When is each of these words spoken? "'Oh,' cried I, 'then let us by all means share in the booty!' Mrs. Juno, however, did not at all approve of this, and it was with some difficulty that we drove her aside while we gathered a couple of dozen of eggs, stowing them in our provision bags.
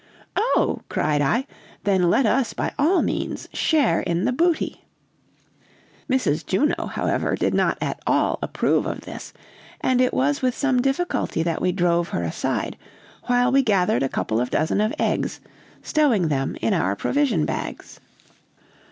"'Oh,' 0.35 0.79
cried 0.89 1.21
I, 1.21 1.45
'then 1.83 2.09
let 2.09 2.25
us 2.25 2.53
by 2.53 2.71
all 2.79 3.03
means 3.03 3.47
share 3.53 3.99
in 3.99 4.25
the 4.25 4.31
booty!' 4.31 4.83
Mrs. 6.09 6.43
Juno, 6.43 6.87
however, 6.87 7.35
did 7.35 7.53
not 7.53 7.77
at 7.79 7.99
all 8.07 8.39
approve 8.41 8.87
of 8.87 9.01
this, 9.01 9.31
and 9.79 10.01
it 10.01 10.11
was 10.11 10.41
with 10.41 10.57
some 10.57 10.81
difficulty 10.81 11.43
that 11.43 11.61
we 11.61 11.71
drove 11.71 12.09
her 12.09 12.23
aside 12.23 12.77
while 13.25 13.51
we 13.51 13.61
gathered 13.61 14.01
a 14.01 14.09
couple 14.09 14.41
of 14.41 14.49
dozen 14.49 14.81
of 14.81 14.91
eggs, 14.97 15.39
stowing 15.83 16.29
them 16.29 16.57
in 16.63 16.73
our 16.73 16.95
provision 16.95 17.45
bags. 17.45 17.99